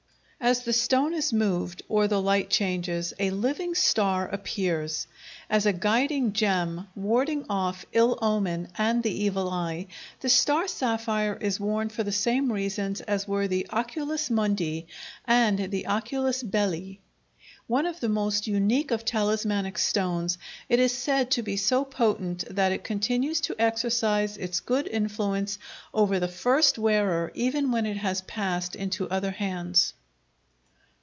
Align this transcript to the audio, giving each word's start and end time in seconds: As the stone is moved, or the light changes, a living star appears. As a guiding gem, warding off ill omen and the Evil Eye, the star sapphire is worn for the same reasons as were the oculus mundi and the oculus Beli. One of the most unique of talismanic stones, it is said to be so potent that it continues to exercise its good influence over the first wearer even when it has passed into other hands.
As 0.43 0.63
the 0.63 0.73
stone 0.73 1.13
is 1.13 1.31
moved, 1.31 1.83
or 1.87 2.07
the 2.07 2.19
light 2.19 2.49
changes, 2.49 3.13
a 3.19 3.29
living 3.29 3.75
star 3.75 4.27
appears. 4.27 5.05
As 5.51 5.67
a 5.67 5.71
guiding 5.71 6.33
gem, 6.33 6.87
warding 6.95 7.45
off 7.47 7.85
ill 7.93 8.17
omen 8.23 8.69
and 8.75 9.03
the 9.03 9.11
Evil 9.23 9.51
Eye, 9.51 9.85
the 10.21 10.29
star 10.29 10.67
sapphire 10.67 11.35
is 11.39 11.59
worn 11.59 11.89
for 11.89 12.03
the 12.03 12.11
same 12.11 12.51
reasons 12.51 13.01
as 13.01 13.27
were 13.27 13.47
the 13.47 13.67
oculus 13.69 14.31
mundi 14.31 14.87
and 15.25 15.69
the 15.69 15.85
oculus 15.85 16.41
Beli. 16.41 16.99
One 17.67 17.85
of 17.85 17.99
the 17.99 18.09
most 18.09 18.47
unique 18.47 18.89
of 18.89 19.05
talismanic 19.05 19.77
stones, 19.77 20.39
it 20.69 20.79
is 20.79 20.91
said 20.91 21.29
to 21.31 21.43
be 21.43 21.55
so 21.55 21.85
potent 21.85 22.45
that 22.49 22.71
it 22.71 22.83
continues 22.83 23.41
to 23.41 23.55
exercise 23.61 24.37
its 24.37 24.59
good 24.59 24.87
influence 24.87 25.59
over 25.93 26.19
the 26.19 26.27
first 26.27 26.79
wearer 26.79 27.31
even 27.35 27.71
when 27.71 27.85
it 27.85 27.97
has 27.97 28.21
passed 28.21 28.75
into 28.75 29.07
other 29.07 29.31
hands. 29.31 29.93